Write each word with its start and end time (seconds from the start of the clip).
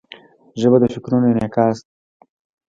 ژبه 0.61 0.77
د 0.81 0.85
فکرونو 0.93 1.25
انعکاس 1.31 1.77
ده. 1.85 1.91